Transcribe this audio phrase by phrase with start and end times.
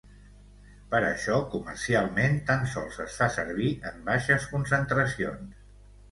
[0.91, 5.61] Per això, comercialment tan sols es fa servir en baixes concentracions.